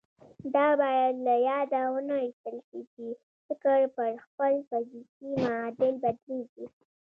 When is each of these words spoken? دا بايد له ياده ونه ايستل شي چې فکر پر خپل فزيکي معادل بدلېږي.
دا 0.55 0.67
بايد 0.79 1.15
له 1.27 1.33
ياده 1.49 1.81
ونه 1.93 2.15
ايستل 2.23 2.57
شي 2.69 2.81
چې 2.93 3.05
فکر 3.47 3.79
پر 3.95 4.11
خپل 4.25 4.53
فزيکي 4.69 5.27
معادل 5.43 5.93
بدلېږي. 6.03 6.65